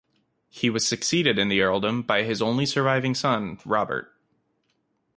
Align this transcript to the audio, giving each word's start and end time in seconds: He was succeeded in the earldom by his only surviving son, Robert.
He 0.49 0.71
was 0.71 0.87
succeeded 0.87 1.37
in 1.37 1.47
the 1.47 1.61
earldom 1.61 2.01
by 2.01 2.23
his 2.23 2.41
only 2.41 2.65
surviving 2.65 3.13
son, 3.13 3.59
Robert. 3.63 4.11